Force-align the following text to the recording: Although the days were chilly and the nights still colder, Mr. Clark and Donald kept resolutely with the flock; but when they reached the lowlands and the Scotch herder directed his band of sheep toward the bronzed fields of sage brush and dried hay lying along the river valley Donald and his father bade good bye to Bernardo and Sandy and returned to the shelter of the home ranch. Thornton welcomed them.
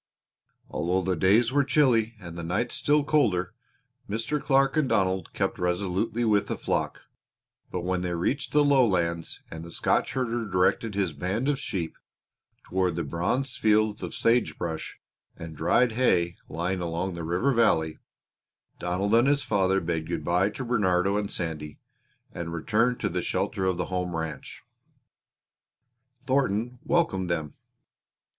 Although 0.67 1.03
the 1.11 1.15
days 1.15 1.51
were 1.51 1.63
chilly 1.63 2.15
and 2.19 2.35
the 2.35 2.41
nights 2.41 2.73
still 2.73 3.03
colder, 3.03 3.53
Mr. 4.09 4.41
Clark 4.41 4.75
and 4.75 4.89
Donald 4.89 5.31
kept 5.31 5.59
resolutely 5.59 6.25
with 6.25 6.47
the 6.47 6.57
flock; 6.57 7.03
but 7.69 7.81
when 7.83 8.01
they 8.01 8.15
reached 8.15 8.51
the 8.51 8.65
lowlands 8.65 9.43
and 9.51 9.63
the 9.63 9.71
Scotch 9.71 10.13
herder 10.13 10.47
directed 10.49 10.95
his 10.95 11.13
band 11.13 11.47
of 11.47 11.59
sheep 11.59 11.95
toward 12.63 12.95
the 12.95 13.03
bronzed 13.03 13.59
fields 13.59 14.01
of 14.01 14.15
sage 14.15 14.57
brush 14.57 14.99
and 15.37 15.55
dried 15.55 15.91
hay 15.91 16.35
lying 16.49 16.81
along 16.81 17.13
the 17.13 17.21
river 17.23 17.53
valley 17.53 17.99
Donald 18.79 19.13
and 19.13 19.27
his 19.27 19.43
father 19.43 19.79
bade 19.79 20.07
good 20.07 20.25
bye 20.25 20.49
to 20.49 20.65
Bernardo 20.65 21.15
and 21.15 21.29
Sandy 21.31 21.79
and 22.31 22.51
returned 22.51 22.99
to 23.01 23.07
the 23.09 23.21
shelter 23.21 23.65
of 23.65 23.77
the 23.77 23.85
home 23.85 24.15
ranch. 24.15 24.63
Thornton 26.25 26.79
welcomed 26.83 27.29
them. 27.29 27.53